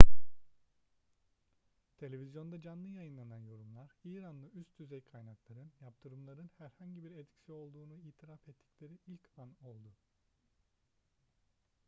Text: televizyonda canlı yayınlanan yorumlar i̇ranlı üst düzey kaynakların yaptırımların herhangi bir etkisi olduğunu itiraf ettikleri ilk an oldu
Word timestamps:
televizyonda 1.97 2.61
canlı 2.61 2.89
yayınlanan 2.89 3.39
yorumlar 3.39 3.91
i̇ranlı 4.03 4.49
üst 4.49 4.79
düzey 4.79 5.01
kaynakların 5.01 5.71
yaptırımların 5.81 6.49
herhangi 6.57 7.03
bir 7.03 7.11
etkisi 7.11 7.51
olduğunu 7.51 7.95
itiraf 7.95 8.49
ettikleri 8.49 8.97
ilk 9.07 9.29
an 9.37 9.55
oldu 9.61 9.95